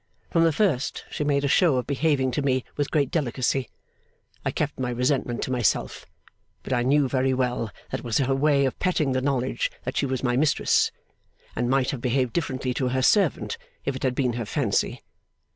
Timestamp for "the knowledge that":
9.11-9.97